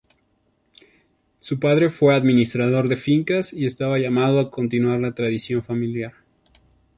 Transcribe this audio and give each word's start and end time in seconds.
Su 1.37 1.59
padre 1.59 1.91
fue 1.91 2.15
administrador 2.15 2.87
de 2.89 2.95
fincas 2.95 3.53
y 3.53 3.67
estaba 3.67 3.99
llamado 3.99 4.39
a 4.39 4.49
continuar 4.49 4.99
la 4.99 5.13
tradición 5.13 5.61
familiar. 5.61 6.13